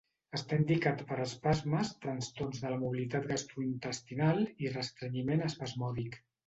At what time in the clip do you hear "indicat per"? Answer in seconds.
0.61-1.17